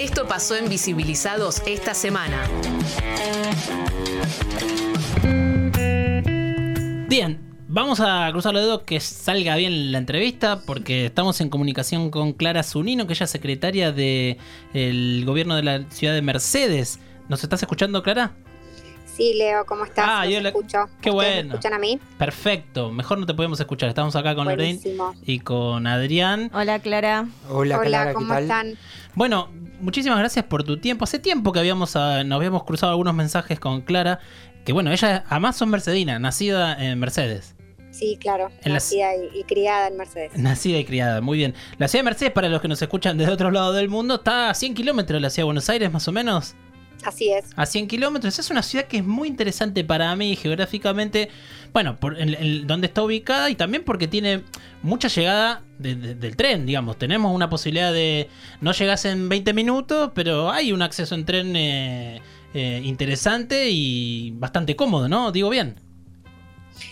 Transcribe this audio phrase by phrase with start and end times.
[0.00, 2.48] Esto pasó en Visibilizados esta semana.
[7.06, 7.38] Bien,
[7.68, 12.32] vamos a cruzar los dedos que salga bien la entrevista porque estamos en comunicación con
[12.32, 16.98] Clara Zunino, que ella es secretaria del gobierno de la ciudad de Mercedes.
[17.28, 18.32] ¿Nos estás escuchando, Clara?
[19.04, 20.06] Sí, Leo, ¿cómo estás?
[20.08, 20.48] Ah, yo le...
[20.48, 20.88] escucho.
[21.02, 21.42] Qué bueno.
[21.42, 22.00] ¿Me escuchan a mí?
[22.16, 23.90] Perfecto, mejor no te podemos escuchar.
[23.90, 24.80] Estamos acá con Lorraine
[25.26, 26.50] y con Adrián.
[26.54, 27.26] Hola, Clara.
[27.50, 28.78] Hola, Clara, ¿cómo están?
[29.14, 31.04] Bueno, muchísimas gracias por tu tiempo.
[31.04, 34.20] Hace tiempo que habíamos ah, nos habíamos cruzado algunos mensajes con Clara,
[34.64, 37.54] que bueno, ella además son mercedina, nacida en Mercedes.
[37.90, 40.36] Sí, claro, nacida y, criada en Mercedes.
[40.36, 41.54] Nacida y criada, muy bien.
[41.78, 44.50] La ciudad de Mercedes, para los que nos escuchan desde otro lado del mundo, está
[44.50, 46.54] a 100 kilómetros de la ciudad de Buenos Aires, más o menos.
[47.04, 47.46] Así es.
[47.56, 48.38] A 100 kilómetros.
[48.38, 51.28] Es una ciudad que es muy interesante para mí geográficamente.
[51.72, 52.16] Bueno, por
[52.66, 54.42] donde está ubicada y también porque tiene
[54.82, 56.98] mucha llegada del tren, digamos.
[56.98, 58.28] Tenemos una posibilidad de.
[58.60, 62.20] No llegas en 20 minutos, pero hay un acceso en tren eh,
[62.54, 65.32] eh, interesante y bastante cómodo, ¿no?
[65.32, 65.89] Digo bien.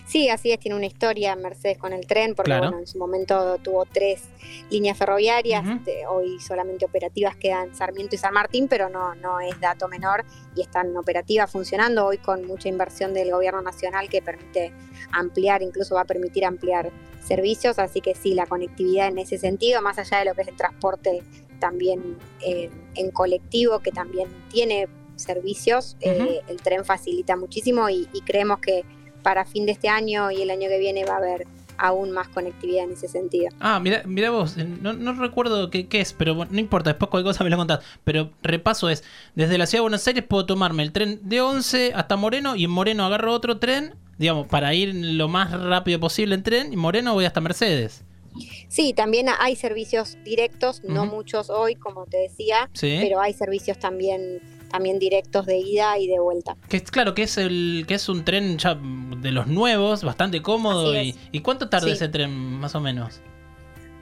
[0.08, 3.58] Sí, así es, tiene una historia Mercedes con el tren, porque bueno, en su momento
[3.58, 4.22] tuvo tres
[4.70, 9.60] líneas ferroviarias, este, hoy solamente operativas quedan Sarmiento y San Martín, pero no, no es
[9.60, 10.24] dato menor
[10.56, 14.72] y están operativas funcionando hoy con mucha inversión del gobierno nacional que permite
[15.12, 16.90] ampliar, incluso va a permitir ampliar
[17.22, 20.48] servicios, así que sí, la conectividad en ese sentido, más allá de lo que es
[20.48, 21.22] el transporte
[21.60, 28.60] también eh, en colectivo, que también tiene servicios, eh, el tren facilita muchísimo y creemos
[28.60, 28.86] que
[29.22, 31.46] para fin de este año y el año que viene va a haber
[31.78, 33.48] aún más conectividad en ese sentido.
[33.60, 37.50] Ah, mira, mira vos, no, recuerdo qué, es, pero no importa, después cualquier cosa me
[37.50, 37.80] lo contás.
[38.04, 41.92] Pero repaso es, desde la ciudad de Buenos Aires puedo tomarme el tren de 11
[41.94, 46.34] hasta Moreno y en Moreno agarro otro tren, digamos, para ir lo más rápido posible
[46.34, 48.04] en tren y Moreno voy hasta Mercedes.
[48.68, 54.40] Sí, también hay servicios directos, no muchos hoy, como te decía, pero hay servicios también
[54.68, 56.56] también directos de ida y de vuelta.
[56.68, 60.94] Que claro, que es el que es un tren ya de los nuevos, bastante cómodo.
[61.00, 63.20] Y, y, cuánto tarda ese tren más o menos?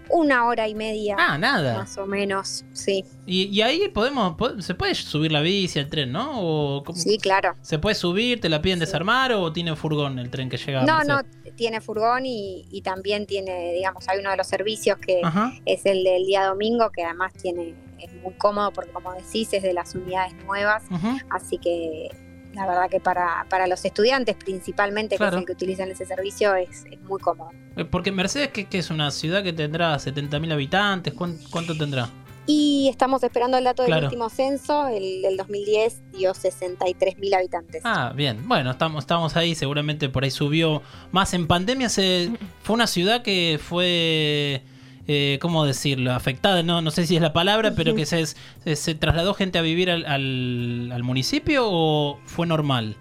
[0.09, 1.17] Una hora y media.
[1.19, 1.79] Ah, nada.
[1.79, 3.05] Más o menos, sí.
[3.27, 6.31] Y, ahí podemos, se puede subir la bici al tren, ¿no?
[6.35, 7.57] O, sí, claro.
[7.61, 10.85] ¿Se puede subir, te la piden desarmar o tiene furgón el tren que llega?
[10.85, 11.23] No, no,
[11.57, 15.23] tiene furgón y, también tiene, digamos, hay uno de los servicios que
[15.65, 19.63] es el del día domingo, que además tiene es muy cómodo porque como decís es
[19.63, 20.85] de las unidades nuevas,
[21.31, 22.11] así que
[22.57, 26.55] la verdad que para, para los estudiantes principalmente, que es el que utilizan ese servicio,
[26.55, 27.51] es, muy cómodo.
[27.77, 32.09] Eh, porque Mercedes, que, es una ciudad que tendrá 70.000 habitantes, ¿cuánto, tendrá?
[32.47, 37.83] Y estamos esperando el dato del último censo, el del 2010 dio 63.000 habitantes.
[37.85, 38.49] Ah, bien.
[38.49, 40.81] Bueno, estamos, estamos ahí, seguramente por ahí subió
[41.13, 41.35] más.
[41.35, 42.31] En pandemia se,
[42.63, 44.63] fue una ciudad que fue
[45.09, 46.13] eh, ¿cómo decirlo?
[46.13, 49.63] Afectada, no, no sé si es la palabra, pero que se, se, trasladó gente a
[49.63, 52.97] vivir al, al municipio o fue normal?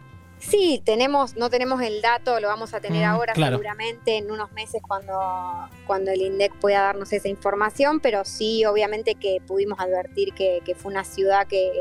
[0.48, 4.52] Sí, tenemos, no tenemos el dato, lo vamos a tener mm, ahora seguramente en unos
[4.52, 5.20] meses cuando,
[5.88, 10.92] cuando el INDEC pueda darnos esa información, pero sí, obviamente que pudimos advertir que, fue
[10.92, 11.72] una ciudad que,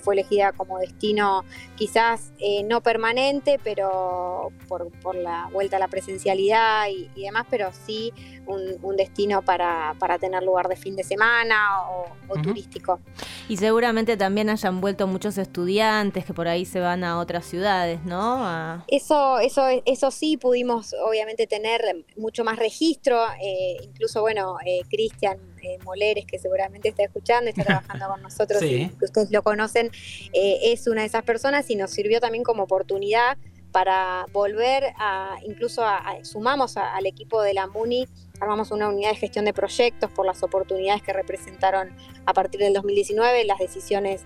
[0.00, 1.44] fue elegida como destino
[1.76, 7.70] quizás eh, no permanente, pero por, por, la vuelta a la presencialidad y, demás, pero
[7.86, 8.12] sí
[8.46, 12.06] un, destino para, para, tener lugar de fin de semana o,
[12.42, 13.00] turístico.
[13.48, 18.04] Y seguramente también hayan vuelto muchos estudiantes que por ahí se van a otras ciudades.
[18.06, 18.84] ¿No?
[18.88, 25.38] Eso, eso, eso sí pudimos obviamente tener mucho más registro, eh, incluso bueno, eh, Cristian
[25.62, 29.90] eh, Moleres, que seguramente está escuchando, está trabajando con nosotros, y que ustedes lo conocen,
[30.32, 33.36] es una de esas personas y nos sirvió también como oportunidad
[33.72, 35.82] para volver a, incluso
[36.22, 38.08] sumamos al equipo de la MUNI,
[38.40, 41.94] armamos una unidad de gestión de proyectos por las oportunidades que representaron
[42.24, 44.24] a partir del 2019, las decisiones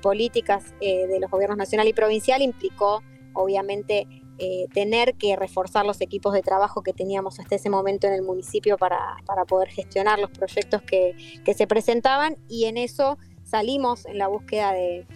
[0.00, 3.02] políticas de los gobiernos nacional y provincial implicó
[3.36, 4.06] obviamente
[4.38, 8.22] eh, tener que reforzar los equipos de trabajo que teníamos hasta ese momento en el
[8.22, 9.16] municipio para,
[9.48, 11.14] poder gestionar los proyectos que,
[11.54, 15.06] se presentaban y en eso salimos en la búsqueda de,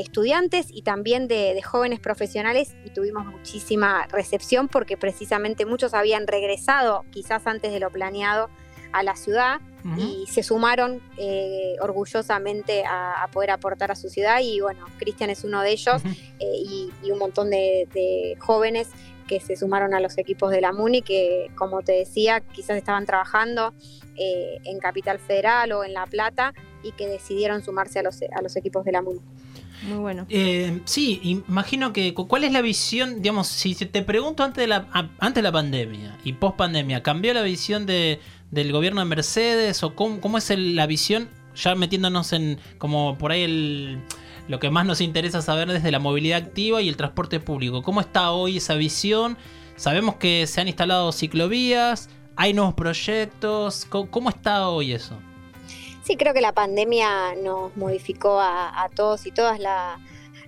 [0.00, 7.04] estudiantes y también de, jóvenes profesionales y tuvimos muchísima recepción porque precisamente muchos habían regresado
[7.10, 8.50] quizás antes de lo planeado
[8.92, 9.60] a la ciudad
[9.96, 15.44] y se sumaron eh, orgullosamente a, poder aportar a su ciudad y bueno, Cristian es
[15.44, 18.88] uno de ellos eh, y, un montón de, jóvenes
[19.26, 23.06] que se sumaron a los equipos de la MUNI que como te decía quizás estaban
[23.06, 23.72] trabajando
[24.16, 26.52] eh, en Capital Federal o en La Plata
[26.82, 29.20] y que decidieron sumarse a los, a los equipos de la MUNI.
[29.82, 30.26] Muy bueno.
[30.84, 34.86] sí, imagino que cuál es la visión, digamos, si te pregunto antes de la,
[35.18, 38.20] antes la pandemia y post pandemia, ¿cambió la visión de,
[38.50, 43.42] del gobierno de Mercedes o cómo, es la visión ya metiéndonos en como por ahí
[43.42, 44.00] el,
[44.48, 47.82] lo que más nos interesa saber desde la movilidad activa y el transporte público.
[47.82, 49.36] ¿Cómo está hoy esa visión?
[49.76, 53.84] Sabemos que se han instalado ciclovías, hay nuevos proyectos.
[53.84, 55.18] ¿Cómo, está hoy eso?
[56.08, 60.00] Sí, creo que la pandemia nos modificó a, todos y todas la,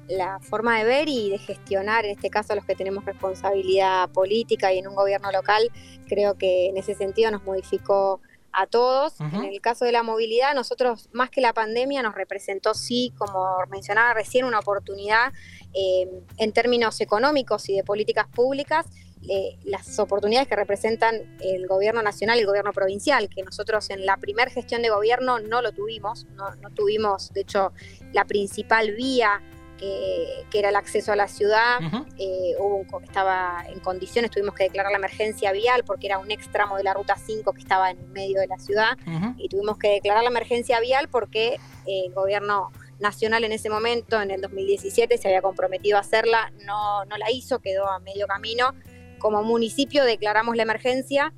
[0.09, 4.73] la forma de ver y de gestionar, en este caso los que tenemos responsabilidad política
[4.73, 5.71] y en un gobierno local,
[6.09, 8.23] creo que en ese sentido nos modificó
[8.53, 9.21] a todos.
[9.21, 13.59] En el caso de la movilidad, nosotros, más que la pandemia, nos representó, sí, como
[13.69, 15.31] mencionaba recién, una oportunidad
[15.75, 16.09] eh,
[16.39, 18.87] en términos económicos y de políticas públicas,
[19.29, 24.07] eh, las oportunidades que representan el gobierno nacional y el gobierno provincial, que nosotros en
[24.07, 27.73] la primera gestión de gobierno no lo tuvimos, no, no tuvimos, de hecho,
[28.13, 29.43] la principal vía
[29.81, 31.81] que, era el acceso a la ciudad,
[32.19, 32.55] eh,
[33.03, 36.95] estaba en condiciones, tuvimos que declarar la emergencia vial porque era un extramo de la
[36.95, 38.99] ruta 5 que estaba en medio de la ciudad.
[39.39, 41.55] Y tuvimos que declarar la emergencia vial porque
[41.87, 42.71] eh, el gobierno
[43.01, 47.31] nacional en ese momento, en el 2017, se había comprometido a hacerla, no, no la
[47.31, 48.75] hizo, quedó a medio camino.
[49.21, 51.33] Como municipio declaramos la emergencia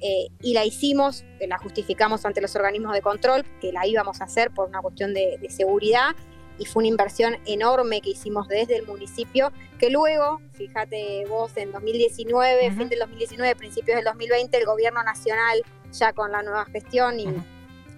[0.00, 4.24] eh, y la hicimos, la justificamos ante los organismos de control, que la íbamos a
[4.24, 6.14] hacer por una cuestión de, de seguridad
[6.58, 11.72] y fue una inversión enorme que hicimos desde el municipio, que luego, fíjate vos, en
[11.72, 15.62] 2019, fin del 2019, principios del 2020, el gobierno nacional,
[15.92, 17.26] ya con la nueva gestión y,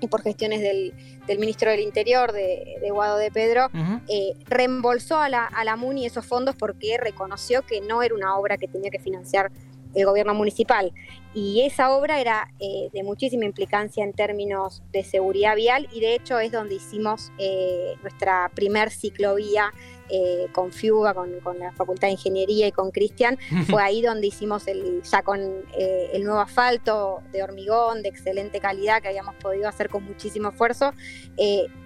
[0.09, 0.95] por gestiones del,
[1.39, 3.69] ministro del Interior, de, Guado de Pedro,
[4.09, 8.37] eh, reembolsó a la, a la MUNI esos fondos porque reconoció que no era una
[8.37, 9.51] obra que tenía que financiar
[9.95, 10.93] el gobierno municipal.
[11.35, 16.15] Y esa obra era eh, de muchísima implicancia en términos de seguridad vial y de
[16.15, 19.73] hecho es donde hicimos eh, nuestra primer ciclovía
[20.13, 23.39] eh, con Fiuga, con, la Facultad de Ingeniería y con Cristian.
[23.69, 25.41] Fue ahí donde hicimos el, ya con
[25.77, 30.93] el nuevo asfalto de hormigón de excelente calidad que habíamos podido hacer con muchísimo esfuerzo.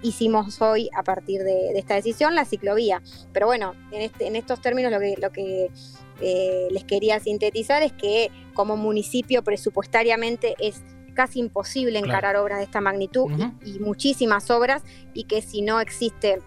[0.01, 3.01] hicimos hoy, a partir de, esta decisión, la ciclovía.
[3.33, 5.69] Pero bueno, en, este, en estos términos lo que, lo que
[6.21, 10.81] eh, les quería sintetizar es que como municipio presupuestariamente es
[11.13, 13.31] casi imposible encarar obras de esta magnitud
[13.63, 14.83] y, muchísimas obras
[15.13, 16.41] y que si no existe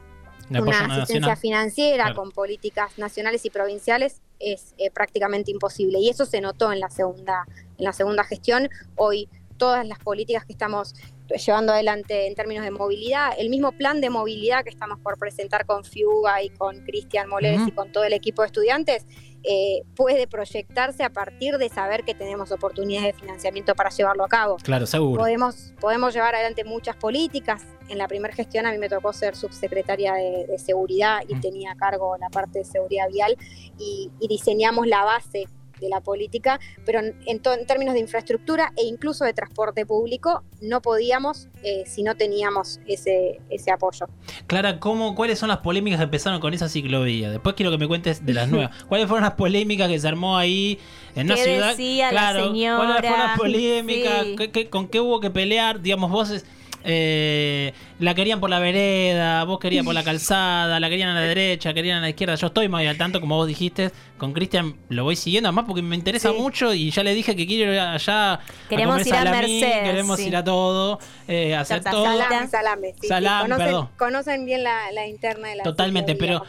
[0.50, 5.98] una asistencia financiera con políticas nacionales y provinciales es eh, prácticamente imposible.
[5.98, 7.46] Y eso se notó en la segunda
[7.78, 8.68] en la segunda gestión.
[8.96, 10.94] Hoy todas las políticas que estamos
[11.36, 13.32] llevando adelante en términos de movilidad.
[13.38, 17.60] El mismo plan de movilidad que estamos por presentar con Fiuga y con Cristian Moleres
[17.66, 19.06] y con todo el equipo de estudiantes
[19.44, 24.28] eh, puede proyectarse a partir de saber que tenemos oportunidades de financiamiento para llevarlo a
[24.28, 24.56] cabo.
[24.56, 25.20] Claro, seguro.
[25.20, 27.62] Podemos, podemos llevar adelante muchas políticas.
[27.88, 31.76] En la primera gestión a mí me tocó ser subsecretaria de, seguridad y tenía a
[31.76, 33.36] cargo la parte de seguridad vial
[33.78, 35.46] y diseñamos la base
[35.80, 40.82] de la política, pero en, en, términos de infraestructura e incluso de transporte público no
[40.82, 44.06] podíamos eh, si no teníamos ese, ese apoyo.
[44.46, 47.30] Clara, ¿cómo, ¿cuáles son las polémicas que empezaron con esa ciclovía?
[47.30, 48.84] Después quiero que me cuentes de las nuevas.
[48.84, 50.78] ¿Cuáles fueron las polémicas que se armó ahí
[51.14, 51.76] en una ciudad?
[52.10, 54.26] claro, ¿cuáles fueron las polémicas?
[54.70, 55.80] con qué hubo que pelear?
[55.80, 56.44] Digamos, vos...
[56.90, 61.20] Eh, la querían por la vereda, vos querías por la calzada, la querían a la
[61.20, 62.34] derecha, querían a la izquierda.
[62.36, 65.82] Yo estoy más al tanto, como vos dijiste, con Cristian lo voy siguiendo, además porque
[65.82, 68.40] me interesa mucho y ya le dije que quiero ir allá.
[68.70, 69.82] Queremos ir a Mercedes.
[69.84, 72.04] Queremos ir a todo, eh, hacer todo.
[72.48, 73.42] Salame, salame.
[73.42, 76.42] conocen, conocen, bien la, interna de la Totalmente, pero.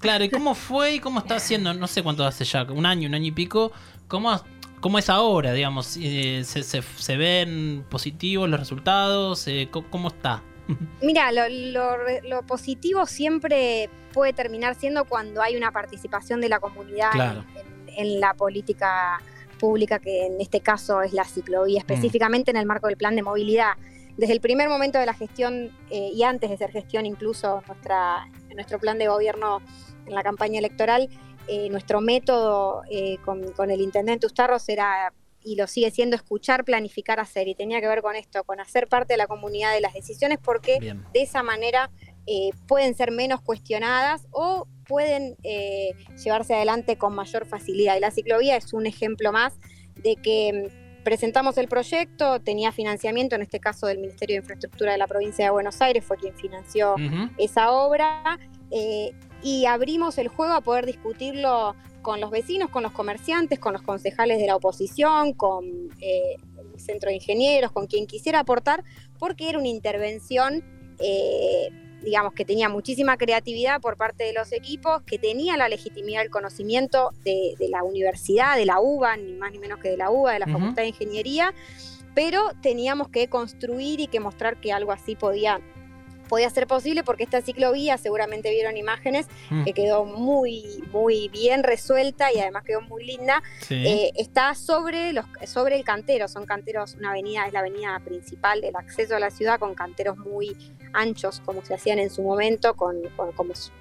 [0.00, 1.72] claro, ¿y cómo fue y cómo está haciendo?
[1.72, 3.70] No sé cuánto hace ya, un año, un año y pico.
[4.08, 4.32] ¿Cómo
[4.82, 5.96] ¿Cómo es ahora, digamos?
[5.96, 9.46] Eh, se, se, ven positivos los resultados?
[9.46, 10.42] Eh, ¿Cómo está?
[11.00, 11.44] Mira, lo,
[12.24, 17.44] lo, positivo siempre puede terminar siendo cuando hay una participación de la comunidad
[17.96, 19.22] en, la política
[19.60, 21.86] pública, que en este caso es la ciclovía, mm.
[21.86, 23.74] específicamente en el marco del plan de movilidad.
[24.16, 28.28] Desde el primer momento de la gestión eh, y antes de ser gestión, incluso nuestra,
[28.52, 29.62] nuestro plan de gobierno
[30.06, 31.08] en la campaña electoral,
[31.48, 37.20] eh, nuestro método eh, con, el intendente Ustarros era, y lo sigue siendo, escuchar, planificar,
[37.20, 37.48] hacer.
[37.48, 40.38] Y tenía que ver con esto, con hacer parte de la comunidad de las decisiones,
[40.42, 41.90] porque de esa manera
[42.26, 45.36] eh, pueden ser menos cuestionadas o pueden
[46.22, 47.96] llevarse adelante con mayor facilidad.
[47.96, 49.54] Y la ciclovía es un ejemplo más
[49.96, 54.92] de que mm, presentamos el proyecto, tenía financiamiento, en este caso del Ministerio de Infraestructura
[54.92, 56.94] de la provincia de Buenos Aires, fue quien financió
[57.38, 58.38] esa obra
[59.42, 63.82] y abrimos el juego a poder discutirlo con los vecinos, con los comerciantes, con los
[63.82, 65.64] concejales de la oposición, con
[66.00, 66.36] eh,
[66.74, 68.84] el centro de ingenieros, con quien quisiera aportar,
[69.18, 70.64] porque era una intervención,
[70.98, 71.70] eh,
[72.02, 76.30] digamos, que tenía muchísima creatividad por parte de los equipos, que tenía la legitimidad, el
[76.30, 80.32] conocimiento de, la universidad, de la UBA, ni más ni menos que de la UBA,
[80.32, 81.54] de la Facultad de Ingeniería,
[82.14, 85.60] pero teníamos que construir y que mostrar que algo así podía
[86.28, 89.64] podía ser posible porque esta ciclovía, seguramente vieron imágenes, mm.
[89.64, 93.42] que quedó muy, muy bien resuelta y además quedó muy linda.
[93.70, 98.60] Eh, está sobre, los, sobre el cantero, son canteros, una avenida, es la avenida principal
[98.60, 100.56] del acceso a la ciudad con canteros muy
[100.92, 102.96] anchos como se hacían en su momento, con,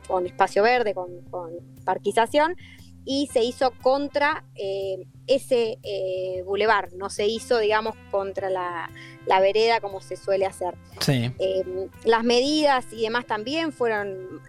[0.08, 1.52] con, espacio verde, con, con
[1.84, 2.56] parquización
[3.06, 8.90] y se hizo contra eh, ese eh, bulevar, no se hizo, digamos, contra la,
[9.40, 10.76] vereda como se suele hacer.
[11.08, 11.64] Eh,
[12.04, 14.42] las medidas y demás también fueron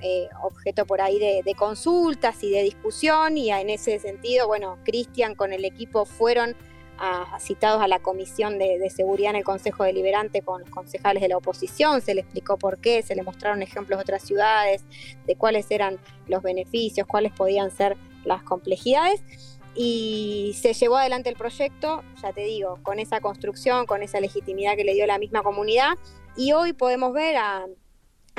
[0.43, 5.53] objeto por ahí de, consultas y de discusión y en ese sentido, bueno, Cristian con
[5.53, 6.57] el equipo fueron
[7.41, 11.29] citados a la Comisión de, de, Seguridad en el Consejo Deliberante con los concejales de
[11.29, 14.85] la oposición, se le explicó por qué, se le mostraron ejemplos de otras ciudades,
[15.27, 19.23] de cuáles eran los beneficios, cuáles podían ser las complejidades
[19.75, 24.77] y se llevó adelante el proyecto, ya te digo, con esa construcción, con esa legitimidad
[24.77, 25.97] que le dio la misma comunidad.
[26.37, 27.67] Y hoy podemos ver a,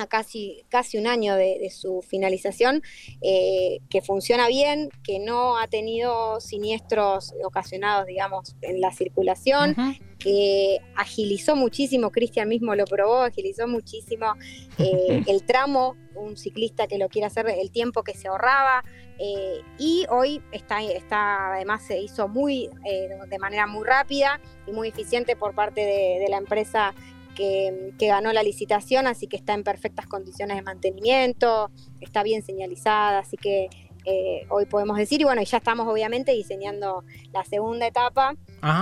[0.10, 2.82] casi, casi un año de, su finalización,
[3.22, 9.76] eh, que funciona bien, que no ha tenido siniestros ocasionados, digamos, en la circulación,
[10.20, 14.34] que agilizó muchísimo, Cristian mismo lo probó, agilizó muchísimo
[14.78, 18.84] eh, el tramo, un ciclista que lo quiere hacer, el tiempo que se ahorraba,
[19.20, 24.72] eh, y hoy está, está, además se hizo muy, eh, de manera muy rápida y
[24.72, 26.96] muy eficiente por parte de, la empresa
[27.34, 31.72] que, ganó la licitación, así que está en perfectas condiciones de mantenimiento,
[32.02, 33.70] está bien señalizada, así que
[34.06, 38.36] eh, hoy podemos decir, y bueno, ya estamos obviamente diseñando la segunda etapa,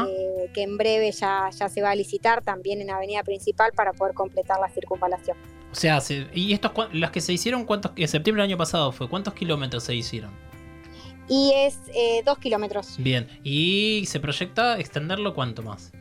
[0.08, 3.94] eh, que en breve ya, ya se va a licitar también en Avenida Principal para
[3.94, 5.38] poder completar la circunvalación.
[5.72, 6.00] O sea,
[6.34, 9.84] ¿y estos las que se hicieron, cuántos, en septiembre del año pasado fue, cuántos kilómetros
[9.84, 10.32] se hicieron?
[11.30, 12.96] Y es eh, dos kilómetros.
[12.98, 15.94] Bien, ¿y se proyecta extenderlo cuánto más?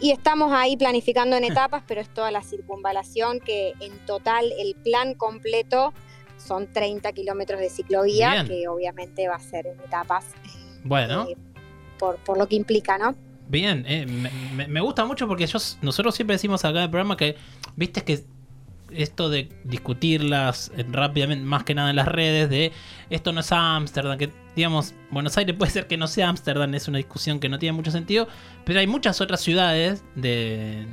[0.00, 4.74] Y estamos ahí planificando en etapas, pero es toda la circunvalación que en total el
[4.74, 5.94] plan completo
[6.36, 10.26] son 30 kilómetros de ciclovía, que obviamente va a ser en etapas.
[10.82, 11.26] Bueno.
[11.28, 11.36] Eh,
[11.98, 13.14] por, por, lo que implica, ¿no?
[13.48, 17.36] Bien, eh, me, gusta mucho porque yo, nosotros siempre decimos acá en el programa que,
[17.76, 18.24] viste que
[18.96, 22.72] esto de discutirlas rápidamente, más que nada en las redes, de
[23.10, 26.88] esto no es Ámsterdam, que digamos, Buenos Aires puede ser que no sea Ámsterdam, es
[26.88, 28.28] una discusión que no tiene mucho sentido,
[28.64, 30.86] pero hay muchas otras ciudades de,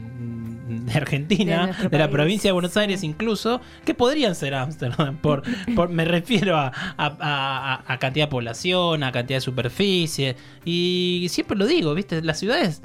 [0.93, 5.43] Argentina, de, la provincia de Buenos Aires incluso, que podrían ser Ámsterdam, por,
[5.75, 11.65] por, me refiero a, a, cantidad de población, a cantidad de superficie, y siempre lo
[11.65, 12.21] digo, ¿viste?
[12.21, 12.81] Las ciudades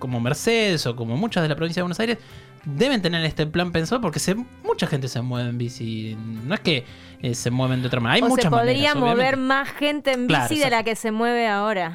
[0.00, 2.18] como Mercedes o como muchas de la provincia de Buenos Aires,
[2.64, 6.16] deben tener este plan pensado porque se, mucha gente se mueve en bici.
[6.44, 6.84] No es que
[7.22, 8.26] eh, se mueven de otra manera.
[8.26, 11.94] Hay o se podría mover más gente en bici de la que se mueve ahora.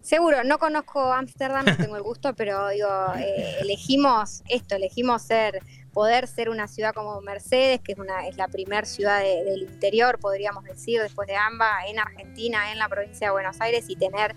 [0.00, 5.60] Seguro, no conozco Ámsterdam, no tengo el gusto, pero digo, eh, elegimos esto, elegimos ser,
[5.92, 10.18] poder ser una ciudad como Mercedes, que es una, es la primera ciudad del interior,
[10.18, 14.34] podríamos decir, después de AMBA, en Argentina, en la provincia de Buenos Aires, y tener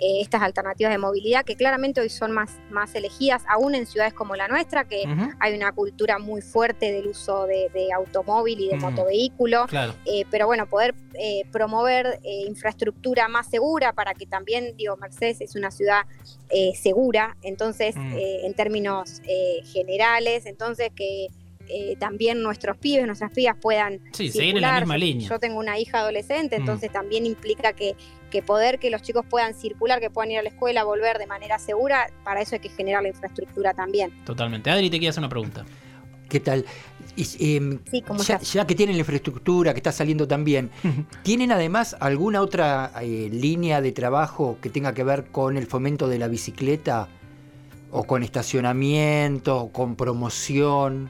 [0.00, 4.12] eh, estas alternativas de movilidad que claramente hoy son más, más elegidas, aún en ciudades
[4.12, 5.04] como la nuestra, que
[5.40, 9.66] hay una cultura muy fuerte del uso de, automóvil y de motovehículo.
[10.04, 15.54] Eh, pero bueno, poder eh, promover infraestructura más segura para que también, digo, Mercedes es
[15.54, 16.02] una ciudad
[16.74, 18.14] segura, entonces, mm.
[18.16, 19.20] en términos
[19.72, 21.28] generales, entonces que
[21.68, 25.28] eh, también nuestros pibes, nuestras pibas puedan sí, seguir en la misma línea.
[25.28, 26.60] Yo tengo una hija adolescente, mm.
[26.60, 27.94] entonces también implica que,
[28.34, 31.26] que poder que los chicos puedan circular, que puedan ir a la escuela, volver de
[31.28, 34.10] manera segura, para eso hay que generar la infraestructura también.
[34.24, 34.70] Totalmente.
[34.70, 35.64] Adri, te quiero hacer una pregunta.
[36.28, 36.64] ¿Qué tal?
[37.38, 37.78] Em,
[38.52, 40.72] ya, que tienen la infraestructura, que está saliendo también,
[41.22, 46.08] ¿tienen además alguna otra eh, línea de trabajo que tenga que ver con el fomento
[46.08, 47.06] de la bicicleta?
[47.92, 51.08] ¿O con estacionamiento, o con promoción?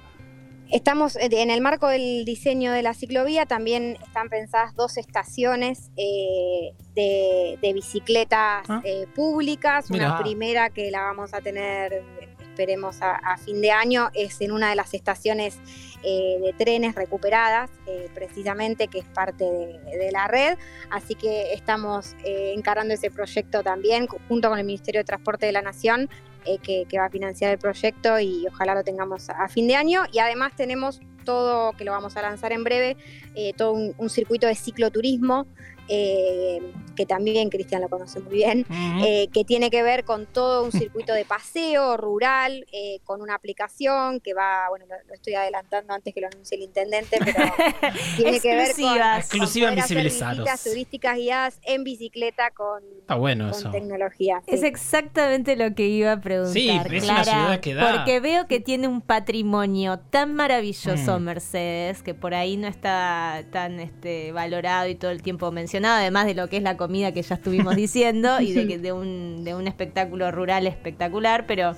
[0.74, 5.92] Estamos eh, en el marco del diseño de la ciclovía, también están pensadas dos estaciones
[5.96, 8.82] eh, de, bicicletas ah.
[8.82, 9.88] eh, públicas.
[9.88, 12.02] Una primera que la vamos a tener,
[12.40, 15.60] esperemos, a, fin de año, es en una de las estaciones
[16.02, 17.70] de trenes recuperadas,
[18.12, 20.58] precisamente, que es parte de, la red.
[20.90, 25.62] Así que estamos encarando ese proyecto también, junto con el Ministerio de Transporte de la
[25.62, 26.10] Nación,
[26.46, 30.02] eh, que, va a financiar el proyecto y ojalá lo tengamos a fin de año.
[30.12, 32.96] Y además tenemos todo, que lo vamos a lanzar en breve,
[33.34, 35.46] eh, todo un, circuito de cicloturismo
[35.88, 36.60] eh,
[36.94, 38.66] que también Cristian lo conoce muy bien,
[39.04, 43.34] eh, que tiene que ver con todo un circuito de paseo rural, eh, con una
[43.34, 47.38] aplicación que va, bueno, lo, estoy adelantando antes que lo anuncie el intendente, pero
[48.16, 52.82] tiene que ver con, exclusivas visitas turísticas guiadas en bicicleta con,
[53.18, 54.42] bueno tecnología.
[54.46, 56.52] Es exactamente lo que iba a preguntar.
[56.52, 57.92] Sí, es una ciudad que da.
[57.92, 61.22] Porque veo que tiene un patrimonio tan maravilloso, mm.
[61.22, 66.26] Mercedes, que por ahí no está tan este, valorado y todo el tiempo mencionado, además
[66.26, 69.44] de lo que es la comida que ya estuvimos diciendo y de, que, de, un,
[69.44, 71.74] de un espectáculo rural espectacular, pero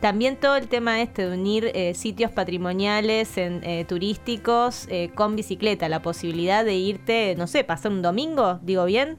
[0.00, 5.36] también todo el tema este de unir eh, sitios patrimoniales en, eh, turísticos eh, con
[5.36, 9.18] bicicleta, la posibilidad de irte, no sé, pasar un domingo, digo bien.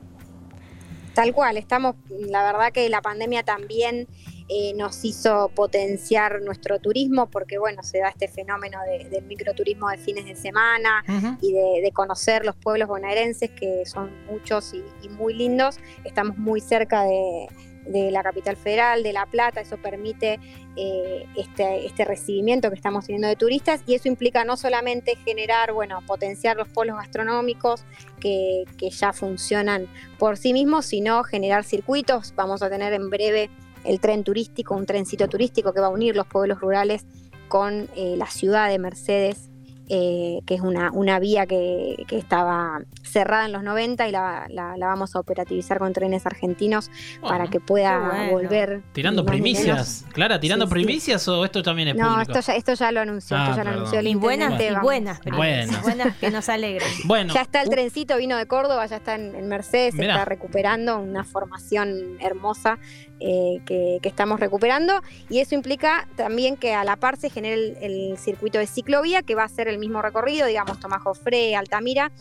[1.18, 4.08] Tal cual, estamos, la verdad que la pandemia también
[4.50, 9.98] eh, nos hizo potenciar nuestro turismo porque, bueno, se da este fenómeno del microturismo de
[9.98, 11.04] fines de semana
[11.42, 15.80] y de, conocer los pueblos bonaerenses, que son muchos y, muy lindos.
[16.04, 17.48] Estamos muy cerca de,
[17.90, 20.40] la capital federal, de La Plata, eso permite
[20.76, 25.74] eh, este, este, recibimiento que estamos teniendo de turistas y eso implica no solamente generar,
[25.74, 27.84] bueno, potenciar los pueblos gastronómicos
[28.20, 32.34] que, que ya funcionan por sí mismos, sino generar circuitos.
[32.36, 33.50] Vamos a tener en breve
[33.84, 37.06] el tren turístico, un trencito turístico que va a unir los pueblos rurales
[37.48, 39.50] con eh, la ciudad de Mercedes
[39.90, 44.76] eh, que es una, una vía que, estaba cerrada en los 90 y la, la,
[44.78, 46.90] vamos a operativizar con trenes argentinos
[47.22, 48.82] para que pueda volver.
[48.94, 53.02] Tirando primicias, Clara, tirando primicias o esto también es no, esto ya, esto ya lo
[53.02, 56.50] anunció, esto ya lo ah, anunció el y buenas, y buenas, buenas, buenas que nos
[56.50, 56.90] alegran.
[57.06, 61.00] Bueno, ya está el trencito, vino de Córdoba, ya está en, Mercedes, se está recuperando
[61.00, 62.80] una formación hermosa
[63.20, 68.18] eh, que, estamos recuperando y eso implica también que a la par se genere el,
[68.18, 72.12] circuito de ciclovía que va a ser el mismo recorrido, digamos Tomás Jofre, Altamira,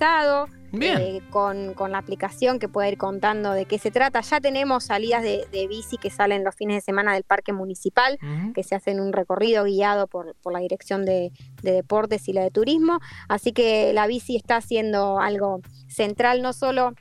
[0.00, 0.48] señalizado.
[0.72, 4.20] Eh, con, la aplicación que puede ir contando de qué se trata.
[4.20, 8.18] Ya tenemos salidas de, bici que salen los fines de semana del parque municipal,
[8.54, 12.52] que se hacen un recorrido guiado por, la dirección de, de, deportes y la de
[12.52, 13.00] turismo.
[13.28, 16.94] Así que la bici está siendo algo central no solo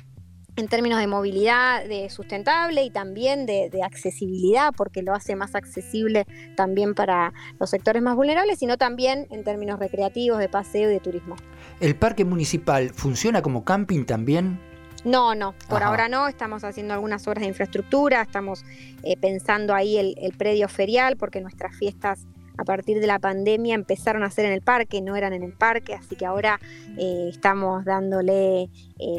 [0.59, 6.25] en términos de movilidad de sustentable y también de, accesibilidad, porque lo hace más accesible
[6.55, 10.99] también para los sectores más vulnerables, sino también en términos recreativos, de paseo y de
[10.99, 11.35] turismo.
[11.79, 14.59] ¿El parque municipal funciona como camping también?
[15.05, 18.65] No, no, por ahora no, estamos haciendo algunas obras de infraestructura, estamos
[19.03, 22.27] eh, pensando ahí el predio ferial, porque nuestras fiestas
[22.59, 25.53] a partir de la pandemia empezaron a ser en el parque, no eran en el
[25.53, 26.59] parque, así que ahora
[26.97, 28.69] eh, estamos dándole eh,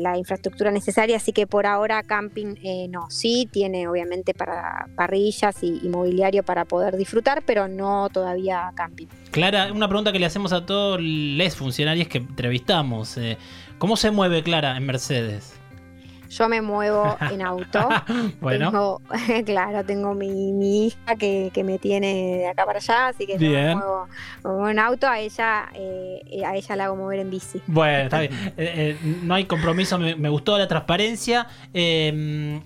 [0.00, 5.62] la infraestructura necesaria, así que por ahora camping eh, no, sí tiene obviamente para parrillas
[5.62, 9.06] y, mobiliario para poder disfrutar, pero no todavía camping.
[9.30, 13.18] Clara, una pregunta que le hacemos a todos los funcionarios que entrevistamos,
[13.78, 15.59] ¿cómo se mueve Clara en Mercedes?
[16.30, 17.88] Yo me muevo en auto.
[18.40, 18.70] bueno.
[18.70, 19.02] Tengo,
[19.44, 24.68] claro, tengo mi, hija que, me tiene de acá para allá, así que me muevo,
[24.68, 25.08] en auto.
[25.08, 27.60] A ella, eh, a ella la hago mover en bici.
[27.66, 28.32] Bueno, está bien.
[28.32, 31.48] Eh, eh, no hay compromiso, me, me gustó la transparencia.
[31.74, 32.62] Em,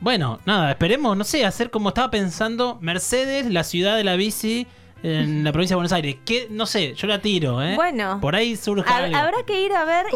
[0.00, 4.66] bueno, nada, esperemos, no sé, hacer como estaba pensando Mercedes, la ciudad de la bici
[5.02, 6.16] en la provincia de Buenos Aires.
[6.24, 7.74] Que no sé, yo la tiro, ¿eh?
[7.74, 8.88] Bueno, por ahí surge.
[8.88, 10.06] Habrá que ir a ver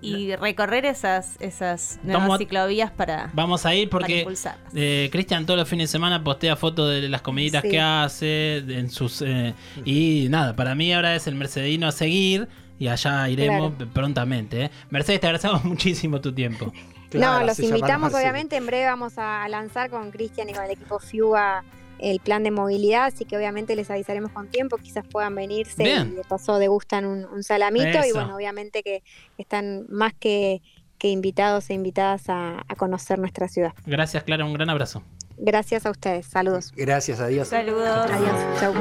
[0.00, 3.30] y, recorrer esas, esas nuevas ciclovías para.
[3.34, 4.26] Vamos a ir porque
[4.74, 8.90] eh, Cristian todos los fines de semana postea fotos de las comiditas que hace en
[8.90, 13.72] sus eh, y nada, para mí ahora es el mercedino a seguir y allá iremos
[13.92, 14.64] prontamente.
[14.64, 14.70] ¿eh?
[14.90, 16.72] Mercedes, te agradecemos muchísimo tu tiempo.
[17.12, 20.98] no, los invitamos obviamente, en breve vamos a lanzar con Cristian y con el equipo
[20.98, 21.64] FIUA
[21.98, 26.10] el plan de movilidad, así que obviamente les avisaremos con tiempo, quizás puedan venirse y
[26.10, 29.02] de paso degustan un, un salamito y bueno, obviamente que
[29.38, 30.62] están más que,
[30.98, 33.72] que invitados e invitadas a, a, conocer nuestra ciudad.
[33.86, 35.02] Gracias Clara, un gran abrazo.
[35.38, 36.72] Gracias a ustedes, saludos.
[36.74, 37.48] Gracias, adiós.
[37.48, 38.10] Saludos.
[38.10, 38.74] Adiós, chau.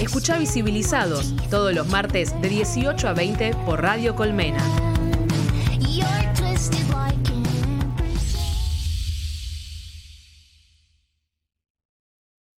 [0.00, 4.62] Escucha Visibilizados todos los martes de 18 a 20 por Radio Colmena.